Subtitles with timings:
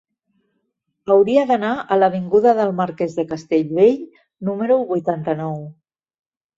[1.15, 3.97] Hauria d'anar a l'avinguda del Marquès de Castellbell
[4.51, 5.67] número vuitanta-nou.